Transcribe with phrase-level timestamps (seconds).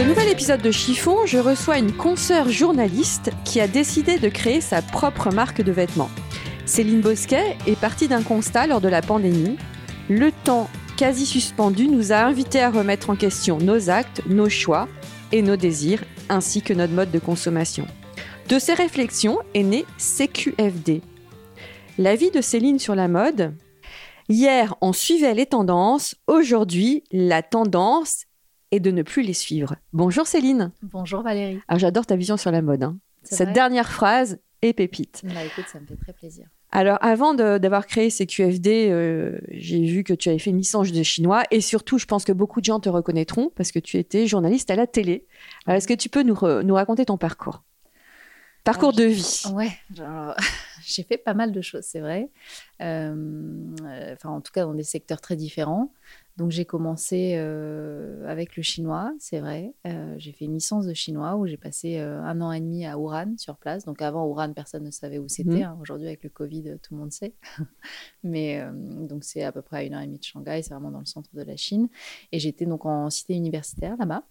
[0.00, 4.62] Ce nouvel épisode de Chiffon, je reçois une consoeur journaliste qui a décidé de créer
[4.62, 6.08] sa propre marque de vêtements.
[6.64, 9.58] Céline Bosquet est partie d'un constat lors de la pandémie.
[10.08, 14.88] Le temps quasi suspendu nous a invités à remettre en question nos actes, nos choix
[15.32, 17.86] et nos désirs, ainsi que notre mode de consommation.
[18.48, 21.02] De ces réflexions est né CQFD.
[21.98, 23.54] L'avis de Céline sur la mode.
[24.30, 26.14] Hier, on suivait les tendances.
[26.26, 28.24] Aujourd'hui, la tendance
[28.72, 29.76] et de ne plus les suivre.
[29.92, 30.72] Bonjour Céline.
[30.82, 31.60] Bonjour Valérie.
[31.68, 32.82] Alors j'adore ta vision sur la mode.
[32.82, 32.96] hein.
[33.22, 35.22] Cette dernière phrase est pépite.
[35.24, 36.46] Bah écoute, ça me fait très plaisir.
[36.72, 40.92] Alors avant d'avoir créé ces QFD, euh, j'ai vu que tu avais fait une licence
[40.92, 43.96] de chinois et surtout je pense que beaucoup de gens te reconnaîtront parce que tu
[43.98, 45.26] étais journaliste à la télé.
[45.66, 46.34] Alors est-ce que tu peux nous,
[46.74, 47.62] raconter ton parcours?
[48.62, 49.42] Parcours de vie.
[49.54, 49.70] Ouais,
[50.84, 52.28] j'ai fait pas mal de choses, c'est vrai.
[52.82, 53.14] Euh,
[53.86, 55.92] euh, Enfin, en tout cas, dans des secteurs très différents.
[56.40, 59.74] Donc, j'ai commencé euh, avec le chinois, c'est vrai.
[59.86, 62.86] Euh, j'ai fait une licence de chinois où j'ai passé euh, un an et demi
[62.86, 63.84] à Wuhan sur place.
[63.84, 65.50] Donc, avant Wuhan, personne ne savait où c'était.
[65.50, 65.62] Mhm.
[65.62, 65.78] hein.
[65.82, 67.34] Aujourd'hui, avec le Covid, tout le monde sait.
[68.24, 68.66] Mais
[69.06, 70.62] donc, c'est à peu près à une heure et demie de Shanghai.
[70.62, 71.90] C'est vraiment dans le centre de la Chine.
[72.32, 74.24] Et j'étais donc en cité universitaire là-bas.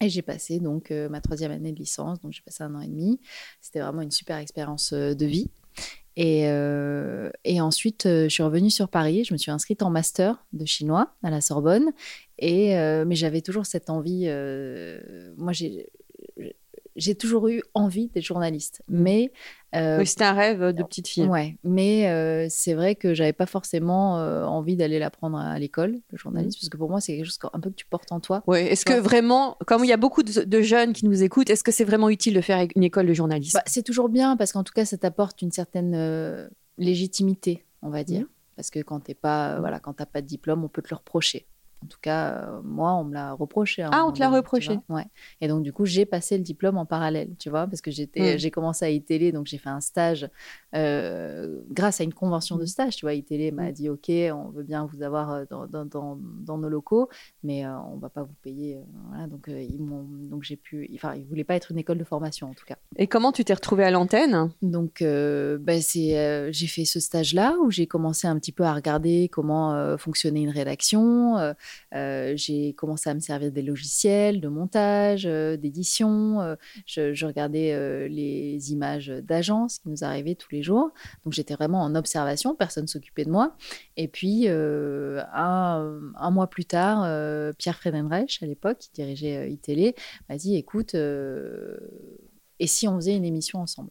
[0.00, 2.88] Et j'ai passé donc ma troisième année de licence, donc j'ai passé un an et
[2.88, 3.18] demi.
[3.60, 5.50] C'était vraiment une super expérience de vie.
[6.16, 9.24] Et, euh, et ensuite, euh, je suis revenue sur Paris.
[9.24, 11.92] Je me suis inscrite en master de chinois à la Sorbonne.
[12.38, 14.26] Et, euh, mais j'avais toujours cette envie.
[15.36, 15.90] moi, j'ai
[16.96, 18.82] j'ai toujours eu envie d'être journaliste.
[18.88, 19.32] Mais
[19.74, 21.26] euh, Oui, c'était un rêve de petite fille.
[21.26, 25.98] Ouais, mais euh, c'est vrai que j'avais pas forcément euh, envie d'aller l'apprendre à l'école,
[26.10, 28.20] le journalisme, parce que pour moi, c'est quelque chose qu'un peu que tu portes en
[28.20, 28.42] toi.
[28.46, 31.50] Ouais, Est-ce que vraiment, comme il y a beaucoup de, de jeunes qui nous écoutent,
[31.50, 34.36] est-ce que c'est vraiment utile de faire une école de journalisme Bah, c'est toujours bien
[34.36, 36.48] parce qu'en tout cas, ça t'apporte une certaine euh,
[36.78, 38.26] légitimité, on va dire.
[38.56, 40.88] Parce que quand t'es pas, euh, voilà, quand t'as pas de diplôme, on peut te
[40.90, 41.46] le reprocher.
[41.84, 43.82] En tout cas, euh, moi, on me l'a reproché.
[43.82, 44.78] un Ah, on te l'a reproché.
[44.88, 45.04] Ouais.
[45.40, 48.34] Et donc, du coup, j'ai passé le diplôme en parallèle, tu vois, parce que j'étais,
[48.34, 48.38] Mm.
[48.38, 50.28] j'ai commencé à iTélé, donc j'ai fait un stage
[50.74, 52.66] euh, grâce à une convention de Mm.
[52.66, 53.14] stage, tu vois.
[53.14, 53.72] iTélé m'a Mm.
[53.72, 57.08] dit, OK, on veut bien vous avoir euh, dans, dans, dans, dans nos locaux,
[57.42, 58.78] mais euh, on va pas vous payer.
[59.08, 59.26] voilà.
[59.26, 62.48] Donc, ils m'ont, donc j'ai pu, enfin, ils voulaient pas être une école de formation,
[62.50, 62.76] en tout cas.
[62.96, 64.50] Et comment tu t'es retrouvée à l'antenne?
[64.62, 69.28] Donc, ben, c'est, j'ai fait ce stage-là où j'ai commencé un petit peu à regarder
[69.30, 71.36] comment fonctionnait une rédaction.
[71.94, 76.40] Euh, j'ai commencé à me servir des logiciels de montage, euh, d'édition.
[76.40, 76.56] Euh,
[76.86, 80.90] je, regardais les images d'agences qui nous arrivaient tous les jours.
[81.24, 82.54] Donc, j'étais vraiment en observation.
[82.54, 83.56] Personne s'occupait de moi.
[83.96, 87.02] Et puis, un, un mois plus tard,
[87.58, 89.94] Pierre Fredenreich, à l'époque, qui dirigeait iTélé,
[90.28, 93.90] m'a dit, écoute, et si on faisait une émission ensemble?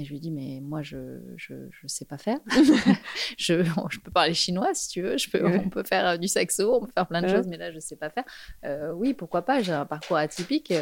[0.00, 2.38] Et je lui dis, mais moi, je je, je sais pas faire.
[3.38, 5.18] je, je peux parler chinois si tu veux.
[5.18, 5.60] Je peux, Ouais.
[5.64, 7.36] On peut faire euh, du saxo, on peut faire plein de Ouais.
[7.36, 8.24] choses, mais là, je sais pas faire.
[8.64, 10.72] Euh, oui, pourquoi pas J'ai un parcours atypique.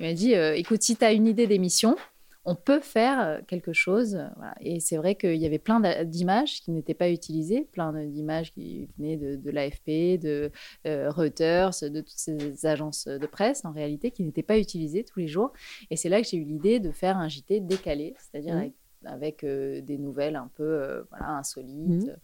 [0.00, 1.96] Il m'a dit, euh, écoute, si tu as une idée d'émission,
[2.44, 4.16] on peut faire euh, quelque chose.
[4.16, 4.54] euh, voilà.
[4.60, 8.88] Et c'est vrai qu'il y avait plein d'images qui n'étaient pas utilisées, plein d'images qui
[8.98, 10.50] venaient de, de l'AFP, de
[10.86, 15.20] euh, Reuters, de toutes ces agences de presse, en réalité, qui n'étaient pas utilisées tous
[15.20, 15.52] les jours.
[15.90, 18.60] Et c'est là que j'ai eu l'idée de faire un JT décalé, c'est-à-dire Mhm.
[18.60, 18.74] avec,
[19.04, 22.06] avec, euh, des nouvelles un peu euh, voilà, insolites.
[22.06, 22.16] Mhm.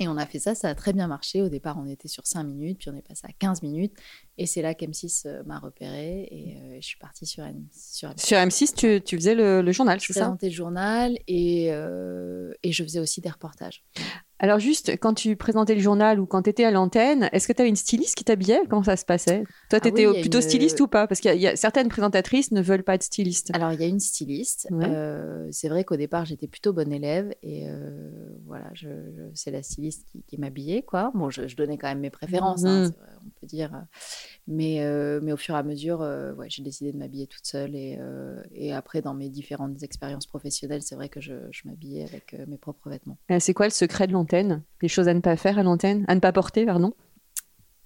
[0.00, 1.42] Et on a fait ça, ça a très bien marché.
[1.42, 3.94] Au départ, on était sur 5 minutes, puis on est passé à 15 minutes.
[4.36, 8.08] Et c'est là qu'M6 euh, m'a repéré et euh, je suis partie sur, M- sur
[8.10, 8.24] M6.
[8.26, 10.20] Sur M6, tu, tu faisais le, le journal, Je c'est ça?
[10.20, 13.82] présentais le journal et, euh, et je faisais aussi des reportages.
[14.40, 17.52] Alors juste, quand tu présentais le journal ou quand tu étais à l'antenne, est-ce que
[17.52, 18.60] tu avais une styliste qui t'habillait?
[18.70, 19.42] Comment ça se passait?
[19.68, 21.08] Toi, tu étais Ah oui, y a plutôt une- styliste ou pas?
[21.08, 23.50] Parce qu'il y, a- il y a certaines présentatrices ne veulent pas être stylistes.
[23.54, 24.68] Alors, il y a une styliste.
[24.70, 24.86] Ouais.
[24.88, 27.34] Euh, c'est vrai qu'au départ, j'étais plutôt bonne élève.
[27.42, 28.10] Et euh,
[28.46, 31.10] voilà, je, je- c'est la styliste qui, qui m'habillait, quoi.
[31.14, 32.92] Bon, je, je donnais quand même mes préférences, hein, Mhm.
[32.92, 33.72] vrai, on peut dire.
[34.46, 37.44] Mais, euh, mais au fur et à mesure, euh, ouais, j'ai décidé de m'habiller toute
[37.44, 37.74] seule.
[37.74, 41.32] Et, euh, et après, dans mes différentes expériences professionnelles, c'est vrai que je,
[41.64, 43.18] m'habillais avec euh, mes propres vêtements.
[43.32, 44.27] Euh, C'est quoi le secret de l'antenne
[44.82, 46.92] Les choses à ne pas faire à l'antenne À ne pas porter, pardon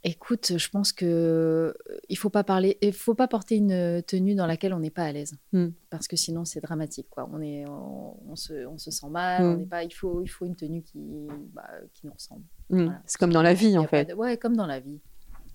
[0.04, 1.72] Écoute, je pense que euh,
[2.08, 5.04] il faut pas parler, il faut pas porter une tenue dans laquelle on n'est pas
[5.04, 5.68] à l'aise, Hmm.
[5.90, 7.30] parce que sinon c'est dramatique, quoi.
[7.32, 9.52] On est, on, on se, on se sent mal, Hmm.
[9.52, 9.84] on n'est pas.
[9.84, 12.42] Il faut, il faut une tenue qui, bah, qui nous ressemble.
[12.70, 13.02] Hmm, Voilà.
[13.06, 14.06] C'est comme dans la vie, en fait.
[14.06, 14.98] de- Ouais, comme dans la vie,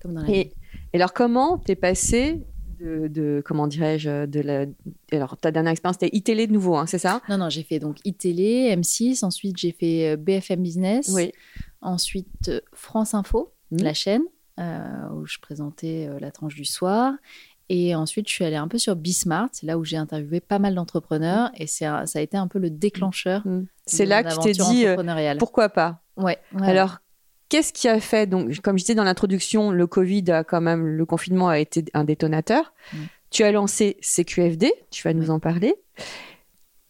[0.00, 0.52] comme dans la Et, vie.
[0.94, 2.42] et alors, comment t'es passé
[2.78, 4.66] de, de- comment dirais-je, de la...
[5.12, 7.20] Alors, ta dernière expérience, c'était iTélé de nouveau, hein, c'est ça?
[7.28, 11.32] Non, non, j'ai fait donc iTélé, M6, ensuite j'ai fait euh, BFM Business, Oui.
[11.80, 13.82] ensuite euh, France Info, Mhm.
[13.82, 14.22] la chaîne
[14.58, 17.12] euh, où je présentais la tranche du soir.
[17.70, 20.58] Et ensuite, je suis allée un peu sur Bismart, c'est là où j'ai interviewé pas
[20.58, 23.42] mal d'entrepreneurs et c'est un- ça a été un peu le déclencheur.
[23.46, 23.66] Hmm.
[23.84, 24.96] C'est là que tu t'es dit, euh,
[25.38, 26.00] pourquoi pas?
[26.16, 26.66] Ouais, ouais.
[26.66, 26.98] Alors,
[27.48, 30.86] qu'est-ce qui a fait Donc, comme je disais dans l'introduction, le Covid a quand même,
[30.86, 32.72] le confinement a été un détonateur.
[32.92, 32.96] Mm.
[33.30, 35.74] Tu as lancé CQFD, tu vas nous en parler.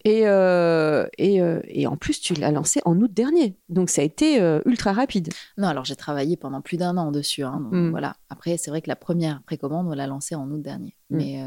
[0.05, 3.57] Et, euh, et, euh, et en plus, tu l'as lancé en août dernier.
[3.69, 5.29] Donc, ça a été euh, ultra rapide.
[5.57, 7.43] Non, alors j'ai travaillé pendant plus d'un an dessus.
[7.43, 7.91] hein, donc Mm.
[7.91, 8.15] voilà.
[8.31, 10.95] Après, c'est vrai que la première précommande, on l'a lancée en août dernier.
[11.11, 11.17] Mm.
[11.17, 11.41] Mais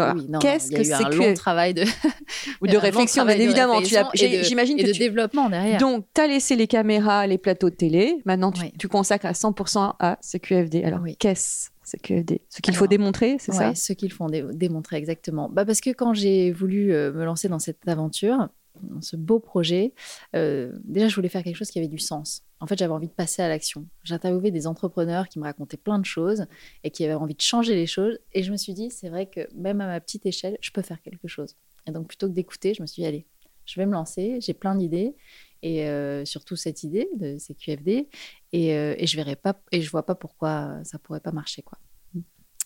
[0.00, 1.82] Alors, oui, non, qu'est-ce que a eu un c'est long que- travail de,
[2.62, 3.78] Ou de réflexion, bien de évidemment.
[3.80, 5.78] Et de- J'imagine et que de tu, développement derrière.
[5.78, 8.22] Donc, tu as laissé les caméras, les plateaux de télé.
[8.24, 8.72] Maintenant, tu, Oui.
[8.78, 10.82] tu consacres à 100% à CQFD.
[10.82, 11.14] Alors, Oui.
[11.18, 15.48] qu'est-ce CQFD Ce qu'il faut démontrer, c'est ça Ouais, ce qu'ils font dé- démontrer exactement.
[15.48, 18.48] Bah parce que quand j'ai voulu euh, me lancer dans cette aventure,
[18.82, 19.92] dans ce beau projet,
[20.36, 22.42] euh, déjà je voulais faire quelque chose qui avait du sens.
[22.60, 23.86] En fait, j'avais envie de passer à l'action.
[24.04, 26.46] J'interviewais des entrepreneurs qui me racontaient plein de choses
[26.84, 28.18] et qui avaient envie de changer les choses.
[28.32, 30.82] Et je me suis dit, c'est vrai que même à ma petite échelle, je peux
[30.82, 31.56] faire quelque chose.
[31.86, 33.26] Et donc plutôt que d'écouter, je me suis dit, allez,
[33.64, 34.38] je vais me lancer.
[34.40, 35.14] J'ai plein d'idées
[35.62, 38.08] et euh, surtout cette idée de CQFD
[38.52, 41.62] et, euh, et je verrai pas et je vois pas pourquoi ça pourrait pas marcher
[41.62, 41.78] quoi.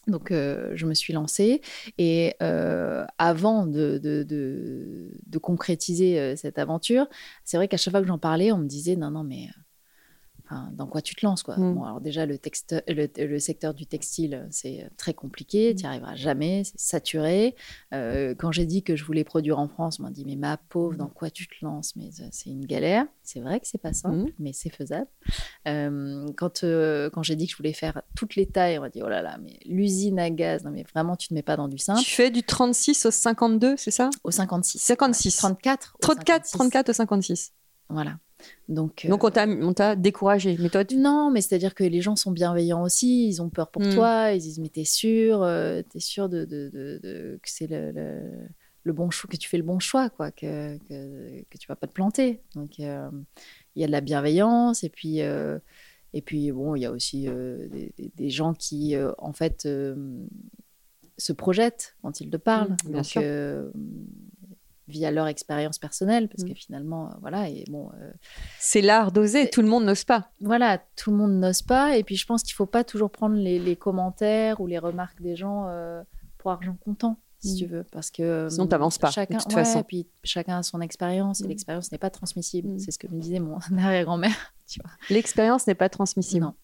[0.08, 1.60] Donc, euh, je me suis lancée.
[1.98, 2.34] Et
[3.18, 7.06] avant de, de, de- concrétiser cette aventure,
[7.44, 9.48] c'est vrai qu'à chaque fois que j'en parlais, on me disait non, non, mais
[10.52, 11.74] enfin, dans quoi tu te lances quoi Mm.
[11.74, 15.88] Bon, alors déjà, le, texte, le, le secteur du textile, c'est très compliqué, tu n'y
[15.88, 17.54] arriveras jamais, c'est saturé.
[17.94, 20.56] Euh, quand j'ai dit que je voulais produire en France, on m'a dit mais ma
[20.56, 21.94] pauvre, dans quoi tu te lances?
[21.96, 23.06] Mais euh, c'est une galère.
[23.22, 24.32] C'est vrai que c'est pas simple, Mm.
[24.40, 25.06] mais c'est faisable.
[25.68, 28.88] Euh, quand euh, quand j'ai dit que je voulais faire toutes les tailles, on m'a
[28.90, 31.56] dit oh là là, mais l'usine à gaz, non mais vraiment tu ne mets pas
[31.56, 32.00] dans du simple.
[32.02, 34.10] Tu fais du 36 au 52, c'est ça?
[34.24, 34.78] Au 56.
[34.80, 35.36] 56.
[35.36, 35.94] 34.
[35.94, 36.58] au 34, 56.
[36.58, 37.52] 34 au 56.
[37.88, 38.18] Voilà.
[38.68, 39.30] Donc, euh, Donc, on
[39.72, 40.56] t'a, découragé.
[40.60, 40.96] Mais toi, tu...
[40.96, 43.94] non, mais c'est-à-dire que les gens sont bienveillants aussi, ils ont peur pour Mm.
[43.94, 47.66] toi, ils disent mais t'es sûr, euh, t'es sûr de, de- de- de- que c'est
[47.66, 48.48] le, le-
[48.84, 51.76] le bon choix, que tu fais le bon choix, quoi, que, que, que tu vas
[51.76, 52.40] pas te planter.
[52.54, 53.08] Donc euh,
[53.76, 55.58] il y a de la bienveillance et puis euh,
[56.14, 59.66] et puis bon, il y a aussi des, gens qui en fait
[61.18, 63.22] se projettent quand ils te parlent, Mm, bien donc sûr.
[64.88, 66.48] Via leur expérience personnelle, parce Mm.
[66.48, 67.90] que finalement, euh, voilà, et bon.
[68.00, 68.10] euh,
[68.58, 69.48] c'est l'art d'oser.
[69.50, 70.30] Tout le monde n'ose pas.
[70.40, 71.96] voilà, tout le monde n'ose pas.
[71.96, 75.20] Et puis, je pense qu'il faut pas toujours prendre les, les commentaires ou les remarques
[75.22, 76.02] des gens euh,
[76.38, 77.56] pour argent comptant, si Mm.
[77.58, 77.84] tu veux.
[77.92, 78.48] Parce que.
[78.50, 79.80] Sinon, euh, t'avances pas, de Chacun, toute ouais, façon.
[79.80, 81.48] et puis, chacun a son expérience et Mm.
[81.48, 82.68] l'expérience n'est pas transmissible.
[82.70, 82.78] Mm.
[82.80, 84.54] C'est ce que me disait mon arrière-grand-mère.
[84.66, 84.90] Tu vois.
[85.10, 86.46] L'expérience n'est pas transmissible.
[86.46, 86.54] Non.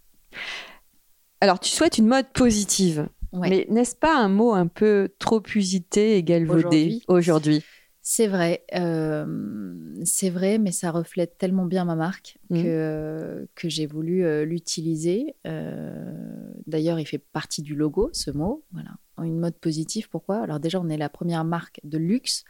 [1.40, 3.08] Alors, tu souhaites une mode positive.
[3.32, 3.50] Ouais.
[3.50, 7.04] Mais n'est-ce pas un mot un peu trop usité et galvaudé Aujourd'hui.
[7.08, 7.64] aujourd'hui?
[8.10, 12.62] C'est vrai, euh, c'est vrai, mais ça reflète tellement bien ma marque Mhm.
[12.62, 15.34] que, que j'ai voulu euh, l'utiliser.
[15.46, 18.64] Euh, D'ailleurs, il fait partie du logo, ce mot.
[18.72, 18.92] Voilà.
[19.22, 20.38] Une mode positive, pourquoi?
[20.38, 22.44] Alors déjà, on est la première marque de luxe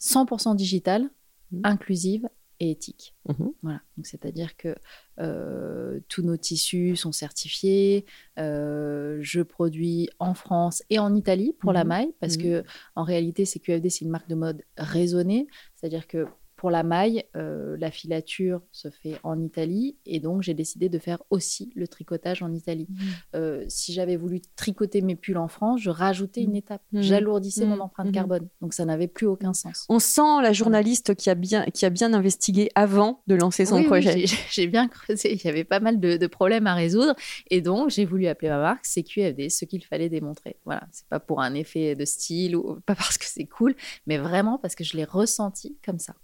[0.00, 1.08] 100% digitale,
[1.52, 1.60] Mhm.
[1.62, 2.28] inclusive
[2.60, 3.14] et éthique.
[3.28, 3.52] Mhm.
[3.62, 3.80] Voilà.
[3.96, 4.74] Donc, c'est-à-dire que
[5.18, 8.04] euh, tous nos tissus sont certifiés.
[8.38, 11.88] Euh, je produis en France et en Italie pour la Mhm.
[11.88, 12.42] maille, parce Mhm.
[12.42, 15.46] que en réalité, CQFD, c'est une marque de mode raisonnée.
[15.74, 20.54] C'est-à-dire que pour la maille, euh, la filature se fait en Italie, et donc j'ai
[20.54, 22.88] décidé de faire aussi le tricotage en Italie.
[23.34, 26.82] Euh, si j'avais voulu tricoter mes pulls en France, je rajoutais une étape.
[26.92, 27.02] Mhm.
[27.02, 28.12] J'alourdissais mon empreinte Mhm.
[28.12, 28.48] carbone.
[28.60, 29.84] Donc ça n'avait plus aucun sens.
[29.88, 33.76] On sent la journaliste qui a bien, qui a bien investigué avant de lancer son
[33.76, 34.26] Oui, projet.
[34.26, 35.34] j'ai- j'ai bien creusé.
[35.34, 37.14] Il y avait pas mal de, de problèmes à résoudre.
[37.50, 40.56] Et donc, j'ai voulu appeler ma marque CQFD, ce qu'il fallait démontrer.
[40.64, 40.86] Voilà.
[40.90, 43.74] C'est pas pour un effet de style ou pas parce que c'est cool,
[44.06, 46.14] mais vraiment parce que je l'ai ressenti comme ça.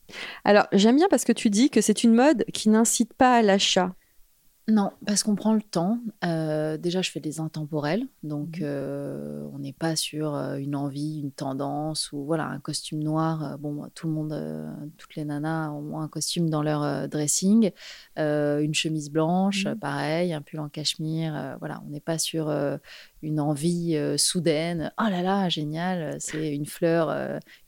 [0.44, 3.42] Alors, j'aime bien parce que tu dis que c'est une mode qui n'incite pas à
[3.42, 3.94] l'achat.
[4.68, 5.98] Non, parce qu'on prend le temps.
[6.24, 8.62] Euh, déjà, je fais des intemporels, donc Mhm.
[8.62, 13.58] euh, on n'est pas sur euh, une envie, une tendance ou voilà un costume noir.
[13.58, 17.72] bon, tout le monde, euh, toutes les nanas ont un costume dans leur dressing,
[18.16, 19.78] une chemise blanche, Mhm.
[19.80, 21.56] pareil, un pull en cachemire.
[21.58, 22.48] voilà, on n'est pas sur
[23.22, 24.92] une envie soudaine.
[25.00, 27.10] Oh là là, génial, c'est une fleur,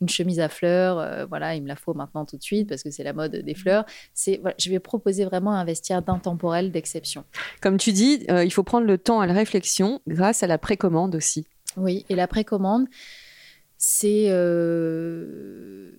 [0.00, 1.26] une chemise à fleurs.
[1.28, 3.54] voilà, il me la faut maintenant tout de suite parce que c'est la mode des
[3.54, 3.84] fleurs.
[4.14, 6.70] C'est, voilà, je vais proposer vraiment un vestiaire d'intemporel
[7.60, 10.58] Comme tu dis, euh, il faut prendre le temps à la réflexion grâce à la
[10.58, 11.46] précommande aussi.
[11.76, 12.86] Oui, et la précommande,
[13.78, 15.90] c'est euh,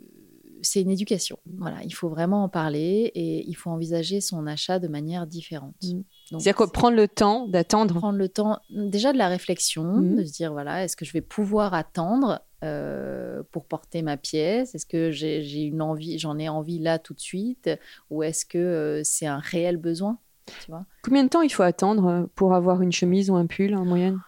[0.61, 1.37] c'est une éducation.
[1.59, 5.75] Voilà, il faut vraiment en parler et il faut envisager son achat de manière différente.
[5.83, 6.01] Mm.
[6.39, 7.95] C'est-à-dire prendre le temps d'attendre.
[7.99, 10.15] prendre le temps déjà de la réflexion, Mhm.
[10.17, 14.73] de se dire voilà, est-ce que je vais pouvoir attendre euh, pour porter ma pièce?
[14.73, 17.69] Est-ce que j'ai j'ai une envie, j'en ai envie là tout de suite,
[18.09, 20.17] ou est-ce que euh, c'est un réel besoin?
[20.45, 23.45] Tu vois, Combien de temps il faut attendre euh, pour avoir une chemise ou un
[23.47, 24.19] pull en moyenne?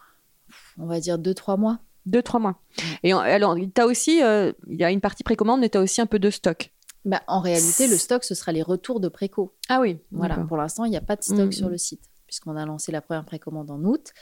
[0.78, 1.78] On va dire deux trois mois.
[2.06, 2.52] Deux, trois mois.
[2.78, 2.82] Mm.
[3.02, 5.82] Et alors, tu as aussi, euh, il y a une partie précommande, mais tu as
[5.82, 6.72] aussi un peu de stock.
[7.04, 9.54] Bah, en réalité, le stock ce sera les retours de préco.
[9.68, 11.70] Ah oui, Voilà, pour l'instant, il n'y a pas de stock Mm, sur mm.
[11.70, 14.12] le site, puisqu'on a lancé la première précommande en août.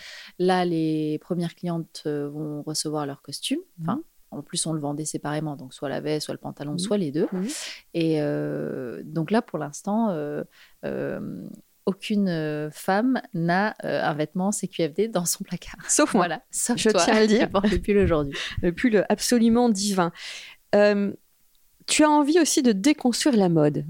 [0.40, 3.60] Là, les premières clientes euh, vont recevoir leur costume.
[3.80, 6.78] Enfin, en plus, on le vendait séparément, donc soit la veste, soit le pantalon, Mm.
[6.80, 7.28] soit les deux.
[7.30, 7.44] Mm.
[7.94, 10.42] Et euh, donc là, pour l'instant, euh,
[10.84, 11.46] euh,
[11.86, 15.76] aucune euh, femme n'a euh, un vêtement CQFD dans son placard.
[15.88, 17.50] Sauf moi, Voilà, sauf Je toi, tiens à le dire.
[17.50, 18.36] porte le pull aujourd'hui.
[18.62, 20.12] le pull absolument divin.
[20.74, 21.12] Euh,
[21.86, 23.86] tu as envie aussi de déconstruire la mode.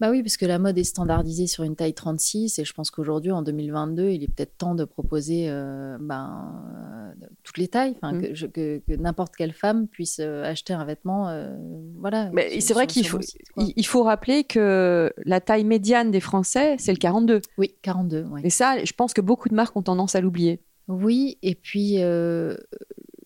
[0.00, 2.90] Bah oui, parce que la mode est standardisée sur une taille 36 et je pense
[2.90, 7.94] qu'aujourd'hui, en 2022, il est peut-être temps de proposer euh, ben, euh, toutes les tailles,
[8.02, 8.22] enfin, Mm.
[8.22, 11.28] que, je- que- que n'importe quelle femme puisse euh, acheter un vêtement.
[11.28, 11.56] euh,
[12.00, 12.28] voilà.
[12.32, 16.74] Mais c'est vrai qu'il faut, site, il, faut rappeler que la taille médiane des Français,
[16.78, 17.40] c'est le 42.
[17.56, 18.24] Oui, 42.
[18.24, 18.40] ouais.
[18.44, 20.60] Et ça, je pense que beaucoup de marques ont tendance à l'oublier.
[20.88, 21.98] Oui, et puis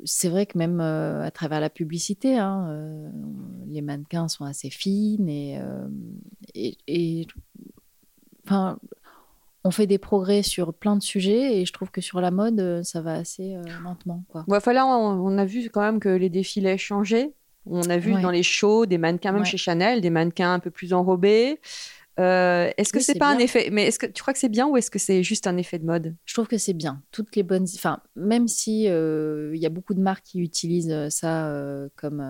[0.04, 3.08] c'est vrai que même euh, à travers la publicité, hein, euh,
[3.66, 5.88] les mannequins sont assez fines et, euh,
[6.54, 7.26] et, et-
[8.44, 8.78] enfin,
[9.64, 12.60] on fait des progrès sur plein de sujets et je trouve que sur la mode,
[12.60, 14.24] euh, ça va assez euh, lentement.
[14.28, 14.44] Quoi.
[14.48, 17.32] On, on a vu quand même que les défilés changeaient.
[17.66, 18.22] On a vu Ouais.
[18.22, 19.46] dans les shows des mannequins, même Ouais.
[19.48, 21.60] chez Chanel, des mannequins un peu plus enrobés.
[22.18, 24.48] Euh, est-ce que Oui, c'est pas un effet Mais est-ce que tu crois que c'est
[24.48, 26.16] bien ou est-ce que c'est juste un effet de mode?
[26.24, 27.00] Je trouve que c'est bien.
[27.12, 31.08] Toutes les bonnes, enfin, même si euh, il y a beaucoup de marques qui utilisent
[31.10, 31.52] ça
[31.94, 32.20] comme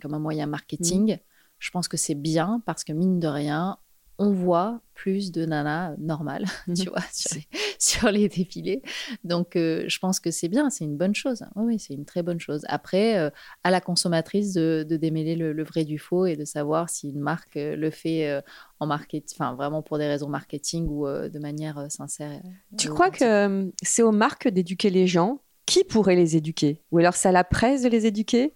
[0.00, 1.18] comme un moyen marketing,
[1.64, 3.78] je pense que c'est bien parce que mine de rien,
[4.18, 6.88] on voit plus de nanas normales, tu Mhm.
[6.90, 8.82] vois, sur les, sur les défilés.
[9.24, 11.42] Donc, euh, je pense que c'est bien, c'est une bonne chose.
[11.56, 12.66] Oui, oui, c'est une très bonne chose.
[12.68, 13.30] Après, euh,
[13.64, 17.08] à la consommatrice de, de démêler le, le vrai du faux et de savoir si
[17.08, 18.42] une marque euh, le fait euh,
[18.78, 22.42] en marketing, enfin vraiment pour des raisons marketing ou de manière sincère.
[22.76, 25.40] Tu crois que c'est aux marques d'éduquer les gens?
[25.64, 26.82] Qui pourrait les éduquer?
[26.92, 28.52] Ou alors c'est à la presse de les éduquer?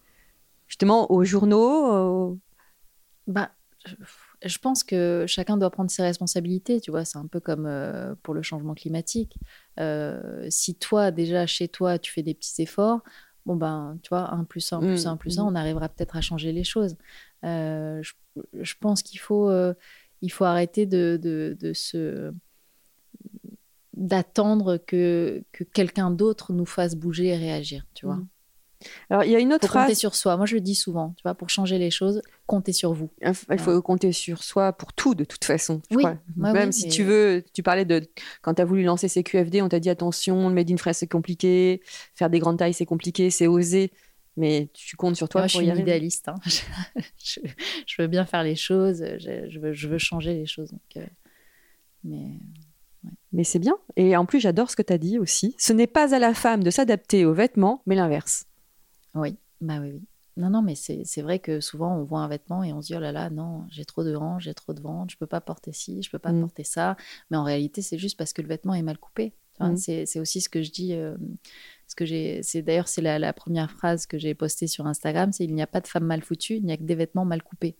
[0.66, 2.38] Justement, aux journaux aux-
[3.28, 3.50] Bah,
[4.42, 7.04] je, pense que chacun doit prendre ses responsabilités, tu vois.
[7.04, 9.36] C'est un peu comme euh, pour le changement climatique.
[9.78, 13.02] Euh, si toi, déjà, chez toi, tu fais des petits efforts,
[13.46, 15.46] bon, ben, tu vois, 1 plus 1 plus Mm, 1 plus 1, mm.
[15.46, 16.96] on arrivera peut-être à changer les choses.
[17.44, 18.14] Euh, je,
[18.60, 19.52] je pense qu'il faut,
[20.22, 22.32] il faut arrêter de, de, de se
[23.94, 28.16] d'attendre que, que quelqu'un d'autre nous fasse bouger et réagir, tu vois.
[28.16, 28.28] Mm.
[29.10, 30.36] Alors, il y a une autre faut compter sur soi.
[30.36, 33.10] Moi, je le dis souvent, tu vois, pour changer les choses, comptez sur vous.
[33.22, 35.82] Il faut compter sur soi pour tout, de toute façon.
[35.90, 36.04] je Oui,
[36.36, 38.08] Même oui, si mais- tu veux, tu parlais de.
[38.42, 41.08] Quand tu as voulu lancer CQFD, on t'a dit attention, le made in France, c'est
[41.08, 41.82] compliqué.
[42.14, 43.90] Faire des grandes tailles, c'est compliqué, c'est osé.
[44.36, 46.28] Mais tu comptes sur toi Moi, je pour suis une idéaliste.
[46.28, 46.36] hein.
[47.18, 47.40] je,
[47.86, 49.04] je veux bien faire les choses.
[49.18, 50.70] Je, je veux, je veux changer les choses.
[50.70, 51.06] donc, euh,
[52.04, 52.38] mais
[53.32, 53.74] Mais c'est bien.
[53.96, 55.56] Et en plus, j'adore ce que tu as dit aussi.
[55.58, 58.44] Ce n'est pas à la femme de s'adapter aux vêtements, mais l'inverse.
[59.14, 60.02] Oui, bah oui, oui.
[60.36, 62.94] Non, non, mais c'est vrai que souvent on voit un vêtement et on se dit
[62.94, 65.40] oh là là, non, j'ai trop de hanches, j'ai trop de ventre, je peux pas
[65.40, 66.40] porter ci, je peux pas Mm.
[66.42, 66.96] porter ça.
[67.30, 69.34] Mais en réalité, c'est juste parce que le vêtement est mal coupé.
[69.58, 69.74] Mm.
[69.76, 70.94] C'est c'est aussi ce que je dis.
[70.94, 71.16] euh,
[71.88, 75.32] ce que j'ai, c'est d'ailleurs c'est la, la première phrase que j'ai postée sur Instagram,
[75.32, 77.24] c'est il n'y a pas de femme mal foutue, il n'y a que des vêtements
[77.24, 77.76] mal coupés.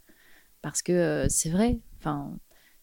[0.63, 1.79] Parce que euh, c'est vrai.
[1.99, 2.37] Enfin,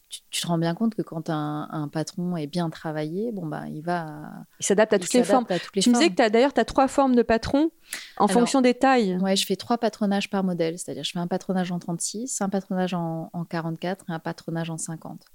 [0.09, 3.45] tu, tu te rends bien compte que quand un, un patron est bien travaillé, bon
[3.45, 4.21] bah il va.
[4.59, 5.45] Il s'adapte à toutes les formes.
[5.49, 7.71] à Tu me disais que tu as d'ailleurs trois formes de patron
[8.17, 9.17] en Alors, fonction des tailles.
[9.17, 12.49] Ouais, je fais trois patronages par modèle, c'est-à-dire je fais un patronage en 36, un
[12.49, 15.25] patronage en, en 44 et un patronage en 50.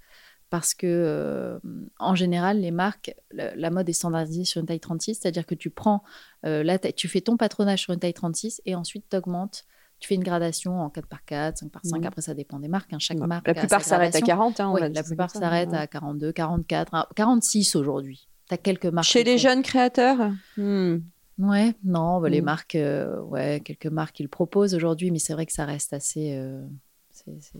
[0.50, 1.58] Parce que, euh,
[2.00, 5.54] en général, les marques, la, la mode est standardisée sur une taille 36, c'est-à-dire que
[5.54, 6.02] tu prends
[6.44, 9.64] euh, la taille, tu fais ton patronage sur une taille 36 et ensuite tu augmentes
[10.00, 11.98] Tu fais une gradation en 4 par 4, 5 par 5.
[12.00, 12.06] Mhm.
[12.06, 12.92] Après, ça dépend des marques.
[12.92, 12.98] hein.
[12.98, 13.48] Chaque La marque.
[13.48, 14.26] a plupart sa s'arrêtent à gradation.
[14.26, 14.60] 40.
[14.60, 18.26] hein, Ouais, la plupart s'arrêtent à 42, 44, hein, 46 aujourd'hui.
[18.48, 19.06] Tu as quelques marques.
[19.06, 20.32] Chez les font- jeunes créateurs?
[20.56, 20.98] Hmm.
[21.38, 22.44] Ouais, non, bah, les Mm.
[22.44, 25.92] marques, euh, ouais, quelques marques qui le proposent aujourd'hui, mais c'est vrai que ça reste
[25.92, 26.34] assez.
[26.34, 26.62] euh,
[27.12, 27.58] c'est- c'est-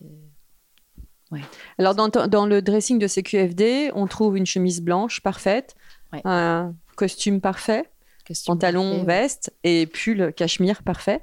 [1.78, 5.74] Alors, dans, dans le dressing de CQFD, on trouve une chemise blanche parfaite,
[6.12, 6.20] Ouais.
[6.24, 7.84] un costume parfait,
[8.26, 9.06] costume pantalon, parfait, ouais.
[9.06, 11.22] veste et pull cachemire parfait.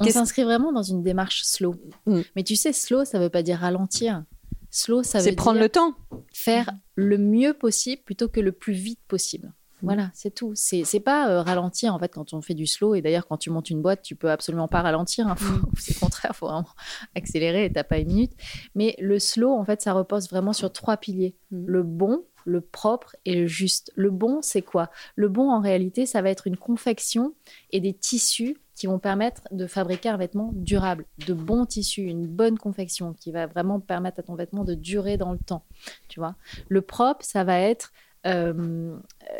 [0.00, 1.74] On s'inscrit vraiment dans une démarche slow.
[2.06, 2.20] Mm.
[2.36, 4.24] Mais tu sais, slow, ça veut pas dire ralentir.
[4.70, 5.94] Slow, ça veut C'est prendre dire le temps.
[6.32, 9.52] faire le mieux possible plutôt que le plus vite possible.
[9.82, 9.86] Mm.
[9.86, 10.52] Voilà, c'est tout.
[10.54, 12.94] C'est pas euh, ralentir en fait quand on fait du slow.
[12.94, 15.26] Et d'ailleurs, quand tu montes une boîte, tu peux absolument pas ralentir.
[15.28, 15.36] hein.
[15.40, 15.62] Mm.
[15.78, 16.66] C'est le contraire, faut vraiment
[17.14, 18.32] accélérer et t'as pas une minute.
[18.74, 21.64] Mais le slow, en fait, ça repose vraiment sur trois piliers Mm.
[21.66, 23.92] le bon, le propre et le juste.
[23.96, 24.90] Le bon, c'est quoi?
[25.16, 27.34] Le bon, en réalité, ça va être une confection
[27.70, 32.26] et des tissus qui vont permettre de fabriquer un vêtement durable, de bons tissus, une
[32.26, 35.64] bonne confection qui va vraiment permettre à ton vêtement de durer dans le temps.
[36.08, 36.34] Tu vois?
[36.68, 37.92] Le propre, ça va être
[38.26, 38.96] euh,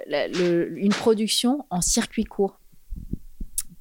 [0.06, 2.58] la- le- une production en circuit court.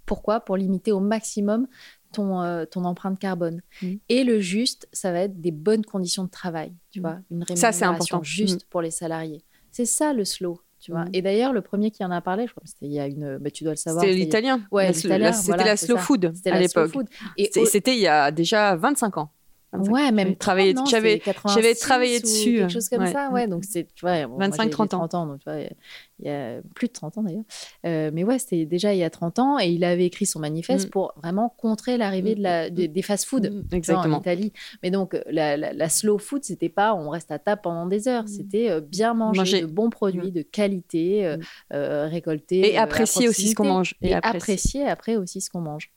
[0.05, 0.39] Pourquoi?
[0.39, 1.67] Pour limiter au maximum
[2.13, 3.61] ton, euh, ton empreinte carbone.
[3.81, 3.93] Mm.
[4.09, 7.01] Et le juste, ça va être des bonnes conditions de travail, tu Mm.
[7.03, 8.23] vois, une Ça, c'est rémunération important.
[8.23, 9.43] juste pour les salariés.
[9.71, 11.05] C'est ça le slow, tu vois.
[11.13, 13.05] Et d'ailleurs, le premier qui en a parlé, je crois que c'était il y a
[13.05, 14.03] une, bah, tu dois le savoir.
[14.03, 14.61] C'était l'italien.
[14.71, 15.31] Ouais, C'était voilà,
[15.65, 16.01] la slow ça.
[16.01, 16.91] food à l'époque.
[16.91, 17.07] food.
[17.37, 19.31] Et C'était au- c'était il y a déjà 25 ans.
[19.71, 23.03] 25 Ouais, même travaillé- 30, non, j'avais- c'était 86 j'avais travaillé dessus, Quelque chose comme
[23.03, 23.11] ouais.
[23.11, 23.47] ça, ouais.
[23.47, 24.97] Donc, c'est, tu vois, bon, moi, 25, j'ai- j'ai 30 ans.
[24.99, 27.43] 30 ans, donc tu vois, il y a plus de 30 ans d'ailleurs.
[27.85, 30.39] Euh, mais ouais, c'était déjà il y a 30 ans et il avait écrit son
[30.39, 30.89] manifeste Mm.
[30.89, 33.51] pour vraiment contrer l'arrivée de la, de- des fast-food.
[33.71, 34.19] Mm, en.
[34.19, 34.53] Italie.
[34.83, 37.85] Mais donc, euh, la, la- la slow food, c'était pas on reste à table pendant
[37.85, 38.23] des heures.
[38.23, 38.27] Mm.
[38.27, 39.61] C'était euh, bien manger, Manger.
[39.61, 41.41] de bons produits, de qualité, euh, Mm.
[41.73, 42.73] euh, récoltés.
[42.73, 43.95] Et euh, apprécier aussi ce qu'on mange.
[44.01, 44.37] Et, apprécier.
[44.83, 45.91] apprécier après aussi ce qu'on mange.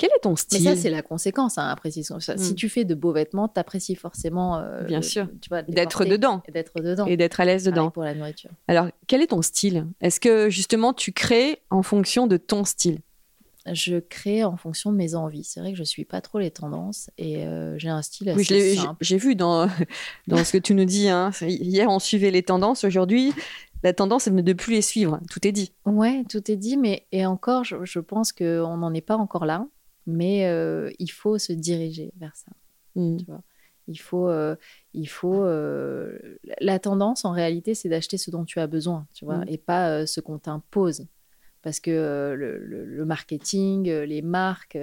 [0.00, 1.76] Quel est ton Mais style ça, c'est la conséquence, hein.
[1.84, 2.54] Si Mm.
[2.54, 4.56] tu fais de beaux vêtements, t'apprécies forcément.
[4.56, 5.26] euh, Bien le- sûr.
[5.68, 7.04] D'être dedans Et d'être dedans.
[7.04, 7.90] et d'être à l'aise dedans.
[7.90, 8.48] pour la nourriture.
[8.66, 9.86] Alors, quel est ton style?
[10.00, 13.00] Est-ce que justement tu crées en fonction de ton style?
[13.70, 15.44] Je crée en fonction de mes envies.
[15.44, 18.38] C'est vrai que je suis pas trop les tendances et euh, j'ai un style assez
[18.38, 18.96] Oui, j'ai simple.
[19.02, 19.68] j'ai vu dans,
[20.28, 21.10] dans ce que tu nous dis.
[21.10, 21.30] hein.
[21.42, 22.84] Hier, on suivait les tendances.
[22.84, 23.34] Aujourd'hui,
[23.82, 25.20] la tendance, c'est de ne plus les suivre.
[25.30, 25.72] Tout est dit.
[25.84, 29.44] Ouais, tout est dit, mais et encore, je, je pense qu'on n'en est pas encore
[29.44, 29.66] là,
[30.06, 32.50] mais euh, il faut se diriger vers ça.
[32.94, 33.18] Mm.
[33.88, 34.54] Il faut, euh,
[34.94, 35.42] il faut.
[35.44, 36.18] euh,
[36.60, 39.48] la tendance, en réalité, c'est d'acheter ce dont tu as besoin, tu vois, Mm.
[39.48, 41.06] et pas ce qu'on t'impose,
[41.62, 44.78] parce que le, le- le marketing, les marques.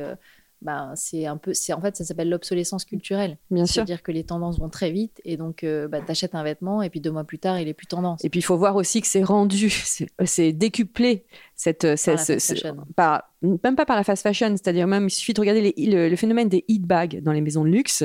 [0.61, 3.37] Euh, ben, c'est un peu, c'est en fait, ça s'appelle l'obsolescence culturelle.
[3.51, 3.75] Bien sûr.
[3.75, 6.89] C'est-à-dire que les tendances vont très vite et donc euh, bah, t'achètes un vêtement et
[6.89, 8.23] puis deux mois plus tard, il est plus tendance.
[8.25, 12.07] Et puis, il faut voir aussi que c'est rendu, c'est c'est décuplé, cette, Par cette-
[12.11, 12.77] la fast ce- fashion.
[12.95, 16.09] par- même pas par la fast fashion, c'est-à-dire même, il suffit de regarder les- le,
[16.09, 18.03] le phénomène des heat bags dans les maisons de luxe.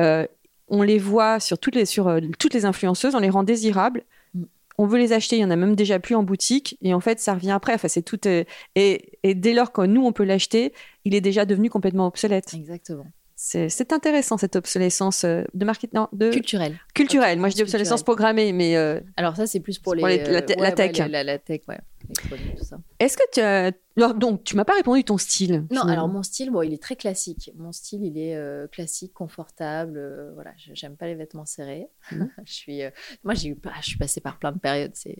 [0.00, 0.26] Euh,
[0.68, 4.02] on les voit sur toutes les, sur, euh, toutes les influenceuses, on les rend désirables.
[4.78, 7.00] On veut les acheter, il y en a même déjà plus en boutique, et en
[7.00, 7.74] fait, ça revient après.
[7.74, 8.26] Enfin, c'est tout.
[8.26, 10.72] euh, et, et dès lors que nous, on peut l'acheter,
[11.04, 12.52] il est déjà devenu complètement obsolète.
[12.54, 13.06] Exactement.
[13.68, 16.76] C'est intéressant cette obsolescence euh, de market, non, de Culturelle.
[16.94, 17.38] culturelle.
[17.38, 20.18] Moi, je dis Obsolescence programmée, mais euh, Alors ça, c'est plus pour les, pour les-
[20.32, 20.98] la te- euh, la tech.
[20.98, 21.78] ouais, la, la tech, ouais.
[22.98, 23.72] Est-ce que tu as...
[23.96, 25.92] alors, donc tu m'as pas répondu ton style Non, finalement.
[25.92, 27.50] alors mon style, bon, il est très classique.
[27.56, 29.96] Mon style, il est euh, classique, confortable.
[29.98, 31.86] euh, voilà, j'aime pas les vêtements serrés.
[32.12, 32.30] Mhm.
[32.44, 32.90] je suis, euh,
[33.24, 34.92] moi, j'ai eu, je suis passée par plein de périodes.
[34.94, 35.16] C'est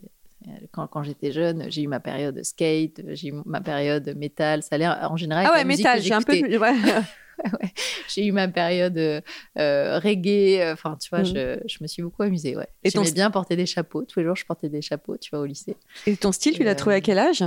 [0.47, 4.63] euh, quand, quand j'étais jeune, j'ai eu ma période skate, j'ai eu ma période métal.
[4.63, 5.45] Ça a l'air en général.
[5.49, 6.75] ah ouais, métal, j'ai un peu ouais.
[7.61, 7.71] Ouais.
[8.07, 9.21] J'ai eu ma période euh,
[9.57, 10.59] euh, reggae.
[10.61, 11.25] euh, Enfin, tu vois, Mhm.
[11.25, 12.55] je, je me suis beaucoup amusée.
[12.55, 12.67] Ouais.
[12.83, 14.03] Et ton J'aimais st- bien porter des chapeaux.
[14.05, 15.17] Tous les jours, je portais des chapeaux.
[15.17, 15.75] Tu vois, au lycée.
[16.05, 17.43] Et ton style, tu l'as trouvé à quel âge?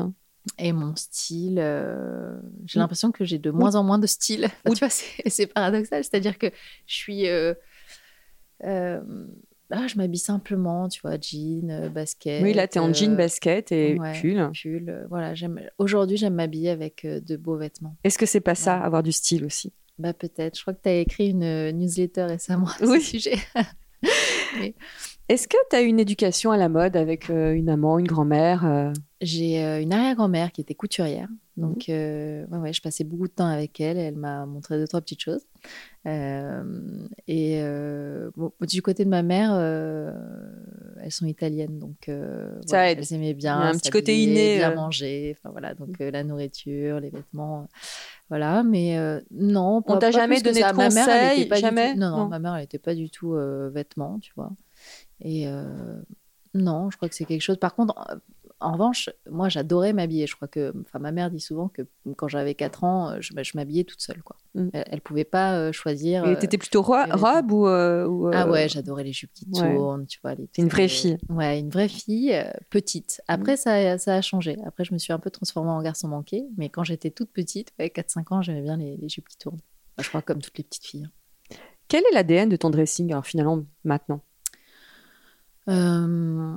[0.58, 2.34] Et mon style, euh,
[2.64, 4.44] j'ai Ou- l'impression que j'ai de moins en moins de style.
[4.64, 6.02] Enfin, tu vois, c'est c'est paradoxal.
[6.02, 6.46] C'est-à-dire que
[6.86, 7.28] je suis.
[7.28, 7.52] euh,
[8.64, 9.00] euh,
[9.72, 12.42] ah, je m'habille simplement, tu vois, jean, basket.
[12.42, 14.20] Oui, là, tu es en jean, basket et ouais.
[14.20, 14.50] pull.
[14.60, 15.06] pull.
[15.08, 15.60] voilà, j'aime.
[15.78, 17.94] Aujourd'hui, j'aime m'habiller avec de beaux vêtements.
[18.02, 19.72] Est-ce que c'est pas ça, avoir du style aussi?
[20.00, 20.56] Bah peut-être.
[20.56, 23.02] Je crois que tu as écrit une euh, newsletter récemment à Oui.
[23.02, 23.36] ce sujet.
[25.28, 28.64] Est-ce que tu as une éducation à la mode avec euh, une maman, une grand-mère
[28.64, 31.28] euh, J'ai euh, une arrière-grand-mère qui était couturière.
[31.58, 33.98] Donc, euh, ouais, ouais, je passais beaucoup de temps avec elle.
[33.98, 35.42] Elle m'a montré deux, trois petites choses.
[36.06, 36.62] Euh,
[37.28, 39.52] et euh, bon, du côté de ma mère,
[41.02, 41.78] elles sont italiennes.
[41.78, 42.10] Donc,
[42.66, 42.98] Ça aide.
[43.00, 43.58] elles aimaient bien.
[43.60, 45.36] Un petit côté inné, Bien manger.
[45.38, 47.68] Enfin, voilà, donc euh, la nourriture, les vêtements.
[48.30, 48.96] voilà, mais
[49.30, 49.82] non.
[49.86, 51.92] On t'a jamais donné de Ma mère, elle conseils, pas du jamais?
[51.92, 52.28] tout- Non, non, Non.
[52.28, 53.36] ma mère, elle n'était pas du tout
[53.70, 54.50] vêtements, tu vois.
[55.20, 55.46] Et
[56.54, 57.58] non, je crois que c'est quelque chose.
[57.58, 57.94] Par contre,
[58.60, 60.26] en revanche, moi, j'adorais m'habiller.
[60.26, 61.82] Je crois que, enfin, ma mère dit souvent que
[62.16, 64.36] quand j'avais 4 ans, je, je m'habillais toute seule, quoi.
[64.54, 64.68] Mm.
[64.72, 66.24] Elle, elle pouvait pas euh, choisir.
[66.26, 69.32] Et euh, t'étais plutôt ro- robe ou, euh, ou, Ah euh, ouais, j'adorais les jupes
[69.32, 69.74] qui ouais.
[69.76, 70.34] tournent, tu vois.
[70.34, 71.16] les une vraie fille.
[71.28, 73.22] Ouais, une vraie fille, euh, petite.
[73.28, 74.56] Après, ça, a- ça a changé.
[74.66, 76.44] Après, je me suis un peu transformée en garçon manqué.
[76.56, 79.60] Mais quand j'étais toute petite, ouais, 4-5 ans, j'aimais bien les, les jupes qui tournent.
[79.96, 81.04] Bah, je crois comme toutes les petites filles.
[81.06, 81.56] hein.
[81.88, 84.20] Quel est l'ADN de ton dressing, alors finalement, maintenant?
[85.68, 86.56] Euh,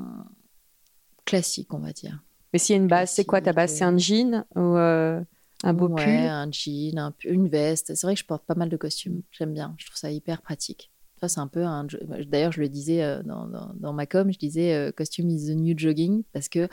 [1.25, 2.21] Classique, on va dire.
[2.51, 3.71] Mais s'il y a une base, c'est quoi ta base?
[3.73, 5.21] C'est un jean ou euh,
[5.63, 7.95] un beau ouais, pull un jean, un une veste.
[7.95, 9.21] C'est vrai que je porte pas mal de costumes.
[9.31, 9.73] J'aime bien.
[9.77, 10.91] Je trouve ça hyper pratique.
[11.19, 11.87] Ça, c'est un peu un.
[11.87, 15.29] jo- D'ailleurs, je le disais euh, dans, dans- dans ma com, je disais euh, costume
[15.29, 16.67] is the new jogging parce que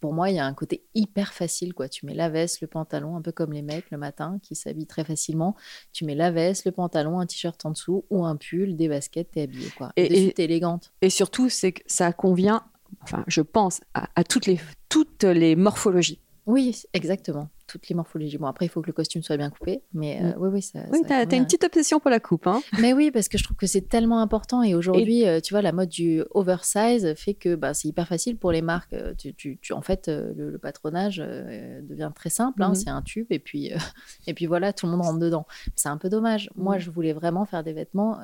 [0.00, 1.74] pour moi, il y a un côté hyper facile.
[1.74, 1.88] quoi.
[1.88, 4.88] Tu mets la veste, le pantalon, un peu comme les mecs le matin qui s'habillent
[4.88, 5.54] très facilement.
[5.92, 9.30] Tu mets la veste, le pantalon, un t-shirt en dessous ou un pull, des baskets,
[9.30, 9.68] t'es habillée.
[9.78, 9.92] Quoi.
[9.96, 10.92] Et- Et, et- t'es élégante.
[11.02, 12.64] Et surtout, c'est que ça convient,
[13.02, 16.20] enfin, je pense, à, toutes les morphologies.
[16.46, 17.48] Oui, exactement.
[17.72, 18.36] Toutes les morphologies.
[18.36, 19.82] Bon, après, il faut que le costume soit bien coupé.
[19.94, 20.80] Mais euh, oui, oui, ça.
[20.92, 22.46] Oui, ça t'as une petite obsession pour la coupe.
[22.46, 24.62] Hein Mais oui, parce que je trouve que c'est tellement important.
[24.62, 28.36] Et aujourd'hui, euh, tu vois, la mode du oversize fait que bah, c'est hyper facile
[28.36, 28.92] pour les marques.
[28.92, 32.62] Euh, Tu, tu- tu- en fait, le, le patronage devient très simple.
[32.62, 32.68] hein.
[32.70, 32.74] Mhm.
[32.74, 33.70] C'est un tube et puis,
[34.26, 35.46] et puis voilà, tout le monde rentre dedans.
[35.76, 36.50] C'est un peu dommage.
[36.56, 36.80] Moi, Mhm.
[36.82, 38.18] je voulais vraiment faire des vêtements,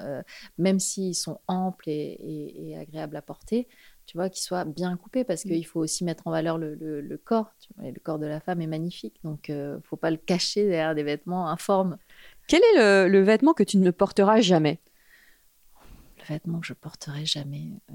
[0.58, 3.66] même s'ils sont amples et, et- et agréables à porter,
[4.06, 5.52] tu vois, qu'ils soient bien coupés parce Mhm.
[5.52, 7.52] qu'il faut aussi mettre en valeur le, le- le corps.
[7.60, 9.20] tu vois, et le corps de la femme est magnifique.
[9.24, 11.98] Donc, euh, faut pas le cacher derrière des vêtements informes.
[12.46, 14.80] Quel est le, le vêtement que tu ne porteras jamais?
[16.18, 17.72] Le vêtement que je porterai jamais.
[17.90, 17.94] euh,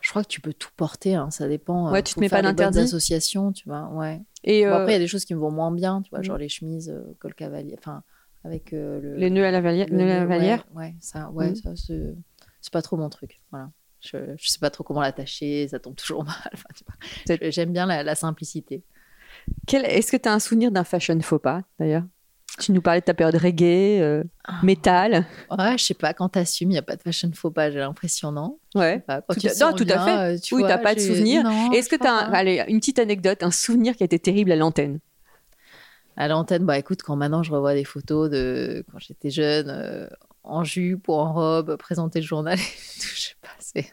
[0.00, 1.90] Je crois que tu peux tout porter, hein, ça dépend.
[1.92, 2.80] Ouais, euh, tu te mets pas d'interdit?
[2.80, 3.88] associations, tu vois.
[3.90, 4.20] Ouais.
[4.44, 6.10] Et Bon, euh, après, il y a des choses qui me vont moins bien, tu
[6.10, 6.24] vois, Mhm.
[6.24, 8.02] genre les chemises euh, col cavalier, enfin
[8.44, 10.66] avec le, les nœuds à la, le nœuds à la nœud, valière?
[10.72, 11.56] Ouais, ouais, ça, ouais, Mhm.
[11.56, 11.70] ça
[12.60, 13.40] c'est pas trop mon truc.
[13.52, 13.70] Voilà.
[14.04, 16.34] Je, je sais pas trop comment l'attacher, ça tombe toujours mal.
[16.54, 18.82] Enfin, J'aime bien la, la simplicité.
[19.72, 22.04] Est-ce que tu as un souvenir d'un fashion faux pas, d'ailleurs?
[22.60, 24.60] Tu nous parlais de ta période reggae, euh, Ah.
[24.62, 25.24] métal.
[25.50, 27.78] Ouais, je sais pas, quand t'assumes, il n'y a pas de fashion faux pas, j'ai
[27.78, 28.58] l'impression, non?
[28.74, 28.98] Ouais.
[29.00, 29.22] Pas.
[29.22, 30.34] Quand Tout tu non, tout à fait.
[30.34, 31.46] euh, tu Oui, t'as pas de souvenir.
[31.72, 32.36] Est-ce que je tu as crois pas.
[32.36, 34.98] allez, une petite anecdote, un souvenir qui a été terrible à l'antenne?
[36.18, 40.06] À l'antenne, bah écoute, quand maintenant je revois des photos de quand j'étais jeune, euh,
[40.44, 42.58] en jupe ou en robe, présenter le journal,
[43.00, 43.41] je sais pas,
[43.74, 43.92] c'est.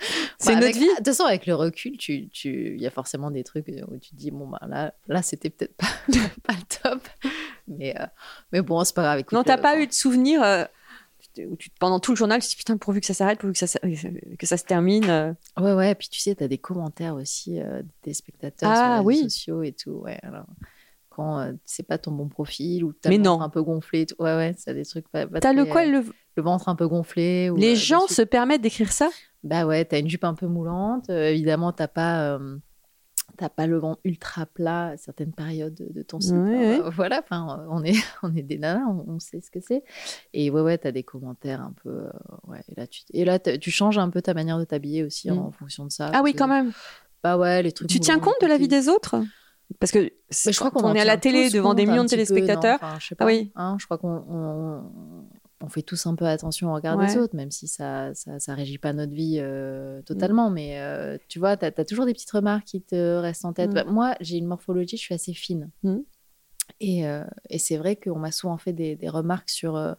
[0.38, 0.86] C'est Bah, notre vie.
[0.86, 3.96] De toute façon, avec le recul, tu, tu, il y a forcément des trucs où
[3.96, 5.86] tu te dis bon bah là, là c'était peut-être pas,
[6.42, 7.08] pas le top,
[7.68, 8.04] mais euh,
[8.52, 9.18] mais bon c'est pas grave.
[9.20, 10.64] Écoute, Non, t'as euh, pas eu de souvenir euh,
[11.48, 13.52] où tu- pendant tout le journal, tu te dis putain, pourvu que ça s'arrête, pourvu
[13.54, 13.78] que ça,
[14.38, 15.08] que ça se termine.
[15.08, 15.32] euh.
[15.58, 18.84] Ouais ouais, et puis tu sais, t'as des commentaires aussi euh, des spectateurs Ah, sur
[18.86, 19.30] les réseaux oui.
[19.30, 19.92] sociaux et tout.
[19.92, 20.46] Ouais, alors
[21.08, 24.74] quand euh, c'est pas ton bon profil ou t'as un peu gonflé, ouais ouais, c'est
[24.74, 25.26] des trucs pas.
[25.26, 26.04] pas T'as le quoi euh, le...
[26.36, 27.50] le ventre un peu gonflé.
[27.50, 29.08] Ou, Les euh, gens se permettent d'écrire ça?
[29.42, 31.10] Bah ouais, t'as une jupe un peu moulante.
[31.10, 32.56] euh, évidemment, t'as pas, euh,
[33.36, 36.36] t'as pas le ventre ultra plat à certaines périodes de, de ton cycle.
[36.38, 36.80] Ouais.
[36.94, 37.92] Voilà, enfin, on est,
[38.22, 39.82] on est des nanas, on, on sait ce que c'est.
[40.32, 41.90] Et ouais, ouais, t'as des commentaires un peu.
[41.90, 42.10] euh,
[42.46, 45.30] ouais, et là, tu, et là, tu changes un peu ta manière de t'habiller aussi
[45.30, 45.38] en, Mm.
[45.46, 46.10] en fonction de ça.
[46.14, 46.72] Ah oui, quand même.
[47.22, 47.88] Bah ouais, les trucs.
[47.88, 49.16] Tu tiens compte de la vie des autres?
[49.80, 52.20] Parce que je crois qu'on est à la télé devant des millions de petit peu,
[52.22, 52.26] non?
[52.26, 52.78] téléspectateurs.
[52.82, 53.26] Enfin, je sais Ah pas.
[53.26, 53.50] oui.
[53.56, 54.84] hein, je crois qu'on on,
[55.64, 57.06] on fait tous un peu attention au regard Ouais.
[57.06, 60.50] des autres, même si ça, ça, ça régit pas notre vie euh, totalement.
[60.50, 63.70] Mais euh, tu vois, tu as, toujours des petites remarques qui te restent en tête.
[63.70, 63.74] Mm.
[63.74, 65.70] Bah, moi, j'ai une morphologie, je suis assez fine.
[65.82, 65.98] Mm.
[66.80, 69.96] Et, euh, et c'est vrai qu'on m'a souvent fait des, des remarques sur,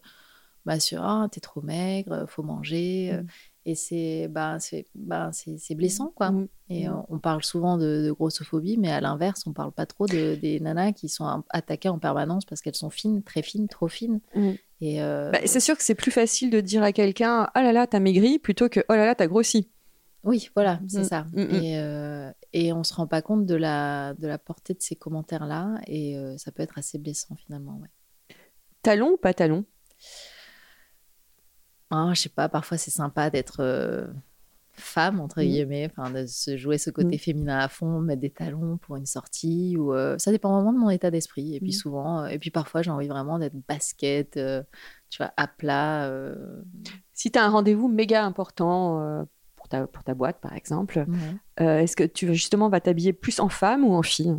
[0.65, 3.13] bah, sur ah, t'es trop maigre, faut manger.
[3.13, 3.27] Mm.
[3.67, 5.31] Et c'est bah, c'est bah,
[5.71, 6.31] blessant, quoi.
[6.31, 6.47] Mm.
[6.69, 7.03] Et Mm.
[7.09, 10.59] on parle souvent de, de grossophobie, mais à l'inverse, on parle pas trop de, des
[10.59, 14.19] nanas qui sont attaquées en permanence parce qu'elles sont fines, très fines, trop fines.
[14.81, 17.71] Et euh, Bah, c'est sûr que c'est plus facile de dire à quelqu'un oh là
[17.71, 19.69] là, t'as maigri plutôt que oh là là, t'as grossi.
[20.23, 21.25] oui, voilà, c'est Mm, ça.
[21.33, 21.55] mm, mm.
[21.55, 24.95] Et, euh, et on se rend pas compte de la, de la portée de ces
[24.95, 27.77] commentaires-là, et euh, ça peut être assez blessant finalement.
[27.81, 27.89] Ouais.
[28.81, 29.65] Talon ou pas talon?
[31.91, 33.61] Ah, je sais pas, parfois c'est sympa d'être
[34.77, 35.45] femme, entre Mm.
[35.45, 39.05] guillemets, enfin, de se jouer ce côté féminin à fond, mettre des talons pour une
[39.05, 41.55] sortie, ou euh, ça dépend vraiment de mon état d'esprit.
[41.55, 41.73] Et puis Mm.
[41.73, 44.63] souvent, euh, et puis parfois j'ai envie vraiment d'être basket, euh,
[45.09, 46.11] tu vois, à plat.
[47.13, 51.05] Si t'as un rendez-vous méga important pour, ta, pour ta boîte, par exemple,
[51.57, 54.35] est-ce que tu justement vas t'habiller plus en femme ou en fille?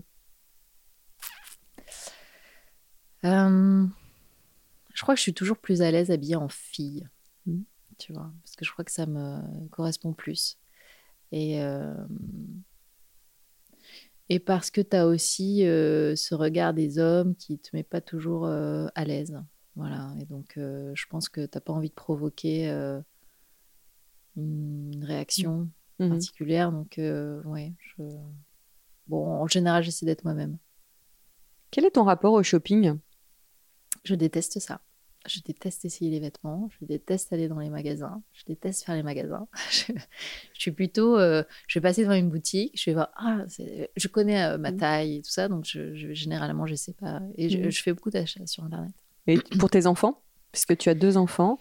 [4.94, 7.07] Je crois que je suis toujours plus à l'aise habillée en fille.
[7.99, 10.59] Tu vois, parce que je crois que ça me correspond plus.
[11.33, 11.95] Et, euh,
[14.29, 18.01] et parce que tu as aussi euh, ce regard des hommes qui te met pas
[18.01, 19.41] toujours euh, à l'aise.
[19.75, 22.67] Voilà, et donc je pense que tu n'as pas envie de provoquer
[24.37, 26.11] une réaction Mhm.
[26.11, 26.73] particulière.
[26.73, 27.73] Donc, ouais.
[27.79, 28.03] je-
[29.07, 30.59] Bon, en général, j'essaie d'être moi-même.
[31.71, 32.99] Quel est ton rapport au shopping?
[34.05, 34.81] Je déteste ça.
[35.29, 36.69] Je déteste essayer les vêtements.
[36.81, 38.23] Je déteste aller dans les magasins.
[38.33, 39.47] Je déteste faire les magasins.
[39.71, 39.93] Je,
[40.55, 41.19] je suis plutôt.
[41.19, 42.73] euh, je vais passer devant une boutique.
[42.79, 43.11] Je vais voir.
[43.17, 43.45] Ah,
[43.97, 44.77] je connais euh, ma Mhm.
[44.79, 45.49] taille et tout ça.
[45.49, 47.21] Donc, je, je- généralement, je sais pas.
[47.37, 47.71] Et je, Mhm.
[47.71, 48.93] je fais beaucoup d'achats sur Internet.
[49.27, 50.23] Et pour tes enfants?
[50.53, 51.59] Puisque tu as deux enfants.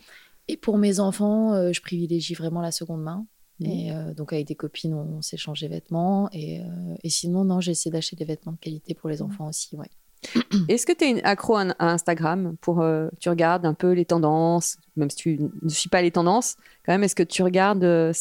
[0.47, 3.25] Et pour mes enfants, euh, je privilégie vraiment la seconde main.
[3.59, 3.69] Mhm.
[3.69, 6.29] Et donc, avec des copines, on s'échange des vêtements.
[6.33, 6.61] Et,
[7.03, 9.75] et sinon, non, j'essaie d'acheter des vêtements de qualité pour les enfants aussi.
[9.77, 9.89] Ouais.
[10.69, 14.05] Est-ce que tu es une accro à Instagram pour euh, tu regardes un peu les
[14.05, 17.83] tendances, même si tu ne suis pas les tendances, quand même est-ce que tu regardes
[17.83, 18.13] euh,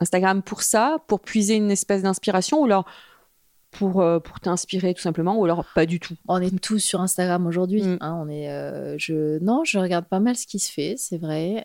[0.00, 2.86] Instagram pour ça, pour puiser une espèce d'inspiration ou alors
[3.70, 6.14] pour euh, pour t'inspirer tout simplement ou alors pas du tout?
[6.28, 7.82] On est tous sur Instagram aujourd'hui.
[7.82, 7.98] Mm.
[8.00, 11.64] hein, on est, je, non, je regarde pas mal ce qui se fait, c'est vrai.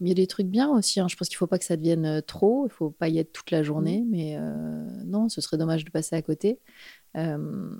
[0.00, 1.00] Mais il y a des trucs bien aussi.
[1.00, 1.08] hein.
[1.08, 2.66] Je pense qu'il faut pas que ça devienne euh, trop.
[2.66, 4.04] Il faut pas y être toute la journée.
[4.08, 6.60] Mais euh, non, ce serait dommage de passer à côté.
[7.16, 7.70] Euh,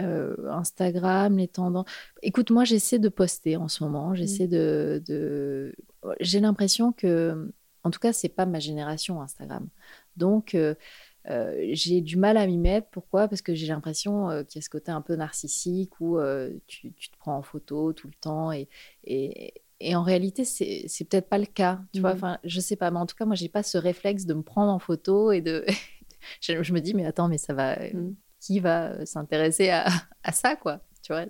[0.00, 1.86] euh, Instagram, les tendances.
[2.22, 4.14] Écoute, moi, j'essaie de poster en ce moment.
[4.14, 5.74] J'essaie de, de...
[6.20, 7.50] J'ai l'impression que,
[7.82, 9.68] en tout cas, c'est pas ma génération Instagram.
[10.16, 12.88] Donc, euh, j'ai du mal à m'y mettre.
[12.90, 13.28] Pourquoi?
[13.28, 16.50] Parce que j'ai l'impression euh, qu'il y a ce côté un peu narcissique où euh,
[16.66, 18.68] tu, tu te prends en photo tout le temps et,
[19.04, 21.80] et, et en réalité, c'est c'est peut-être pas le cas.
[21.92, 22.16] Tu vois, Mhm.
[22.16, 24.42] enfin, je sais pas, mais en tout cas, moi, j'ai pas ce réflexe de me
[24.42, 25.64] prendre en photo et de.
[26.40, 27.76] je, je me dis, mais attends, mais ça va.
[27.92, 28.14] Mhm.
[28.40, 29.86] Qui va euh, s'intéresser à,
[30.22, 31.24] à ça, quoi Tu vois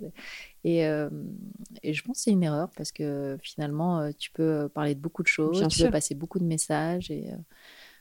[0.64, 1.08] et, euh,
[1.82, 5.00] et je pense que c'est une erreur parce que finalement, euh, tu peux parler de
[5.00, 5.86] beaucoup de choses, Bien tu sûr.
[5.86, 7.30] peux passer beaucoup de messages et.
[7.32, 7.36] euh,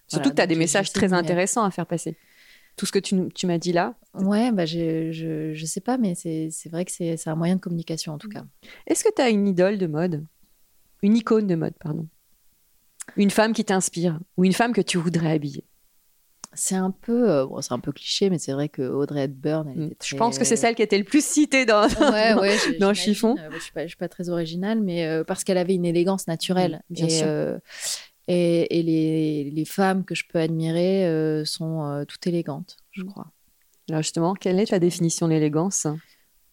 [0.09, 2.15] Surtout voilà, que tu as des messages très intéressants à faire passer.
[2.77, 3.95] Tout ce que tu, tu m'as dit là.
[4.13, 7.35] Ouais, bah je, je, je sais pas, mais c'est c'est vrai que c'est c'est un
[7.35, 8.45] moyen de communication en tout cas.
[8.87, 10.25] Est-ce que tu as une idole de mode?
[11.03, 12.07] Une icône de mode, pardon.
[13.15, 15.63] Une femme qui t'inspire ou une femme que tu voudrais habiller
[16.53, 19.69] C'est un peu, euh, bon, c'est un peu cliché, mais c'est vrai que Audrey Hepburn,
[19.69, 20.05] elle était Mm.
[20.05, 21.87] Je pense que c'est celle qui était le plus citée dans.
[21.87, 22.33] Ouais,
[22.79, 23.35] dans- ouais, chiffon.
[23.37, 25.85] Euh, Je suis pas, je suis pas très originale, mais euh, parce qu'elle avait une
[25.85, 26.81] élégance naturelle.
[26.89, 27.27] Mm, bien et, sûr.
[28.27, 33.05] et, et les, les femmes que je peux admirer sont toutes élégantes, je Mm.
[33.07, 33.31] crois.
[33.89, 35.87] Alors justement, quelle est ta définition de l'élégance?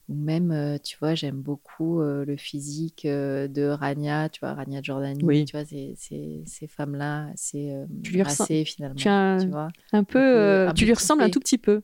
[0.09, 5.45] Ou même, tu vois, j'aime beaucoup le physique de Rania, tu vois, Rania Giordani, Oui.
[5.47, 8.97] tu vois, ces, ces, ces femmes-là, assez euh, Tu assez, finalement.
[8.97, 9.69] Tu, as tu vois.
[9.93, 11.81] un peu, peu- un tu peu lui ressembles un tout petit peu.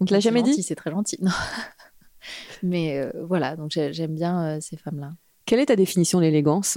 [0.00, 0.62] On te l'a C'est jamais gentil, dit?
[0.62, 1.16] C'est très gentil.
[1.22, 1.30] Non.
[2.62, 5.14] Mais euh, voilà, donc j'ai- j'aime bien euh, ces femmes-là.
[5.46, 6.76] Quelle est ta définition de l'élégance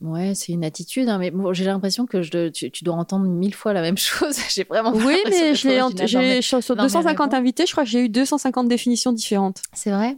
[0.00, 3.26] Ouais, c'est une attitude, hein, mais bon, j'ai l'impression que je, tu, tu dois entendre
[3.26, 4.36] mille fois la même chose.
[4.50, 4.92] j'ai vraiment.
[4.92, 5.80] pas Oui, mais je l'ai
[6.18, 7.36] mais sur sur non, mais 250 réponds.
[7.38, 9.62] invités, je crois que j'ai eu 250 définitions différentes.
[9.72, 10.16] C'est vrai?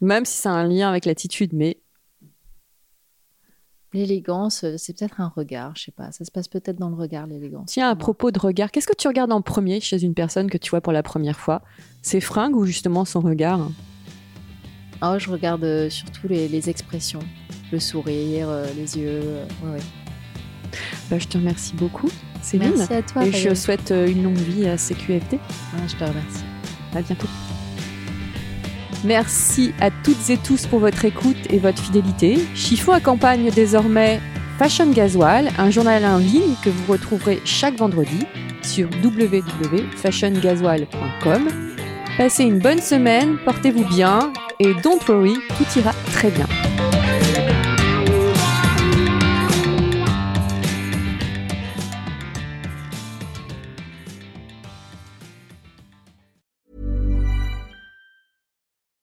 [0.00, 1.78] Même si ça a un lien avec l'attitude, mais
[3.94, 6.12] L'élégance, euh, c'est peut-être un regard, je sais pas.
[6.12, 7.70] Ça se passe peut-être dans le regard, l'élégance.
[7.70, 10.58] tiens, à propos de regard, qu'est-ce que tu regardes en premier chez une personne que
[10.58, 11.62] tu vois pour la première fois?
[12.02, 13.70] Ses fringues ou justement son regard?
[15.00, 17.20] Oh, je regarde euh, surtout les, les expressions,
[17.72, 19.20] le sourire, euh, les yeux.
[19.22, 19.80] euh, ouais, ouais.
[21.10, 22.08] Bah, Je te remercie beaucoup,
[22.42, 22.72] Céline.
[22.76, 23.24] Merci à toi.
[23.26, 23.56] Et je Fayol.
[23.56, 25.36] souhaite euh, une longue vie à CQFD.
[25.36, 25.40] Ouais,
[25.86, 26.44] je te remercie.
[26.94, 27.26] À bientôt.
[29.04, 32.38] Merci à toutes et tous pour votre écoute et votre fidélité.
[32.54, 34.20] Chiffon accompagne désormais
[34.58, 38.26] Fashion Gasoil, un journal en ligne que vous retrouverez chaque vendredi
[38.62, 41.48] sur www.fashiongasoil.com.
[42.16, 46.46] Passez une bonne semaine, portez-vous bien et don't worry, tout ira très bien.